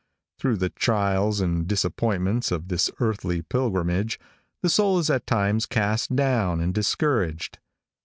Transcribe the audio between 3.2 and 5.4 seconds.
pilgrimage, the soul is at